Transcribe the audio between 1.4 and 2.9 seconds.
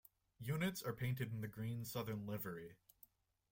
the green Southern livery.